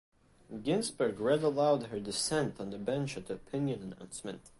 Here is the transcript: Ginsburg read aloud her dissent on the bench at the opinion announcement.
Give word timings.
Ginsburg 0.63 1.19
read 1.19 1.43
aloud 1.43 1.83
her 1.91 1.99
dissent 1.99 2.59
on 2.59 2.71
the 2.71 2.79
bench 2.79 3.17
at 3.17 3.27
the 3.27 3.35
opinion 3.35 3.93
announcement. 3.93 4.41